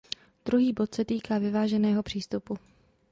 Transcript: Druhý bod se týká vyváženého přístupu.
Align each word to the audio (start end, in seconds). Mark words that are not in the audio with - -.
Druhý 0.45 0.73
bod 0.73 0.95
se 0.95 1.05
týká 1.05 1.37
vyváženého 1.37 2.03
přístupu. 2.03 2.57